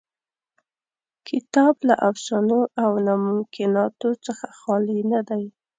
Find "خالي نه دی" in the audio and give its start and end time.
4.59-5.43